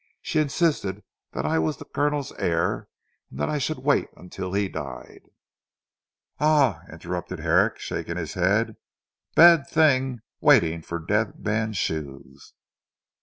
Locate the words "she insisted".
0.23-1.03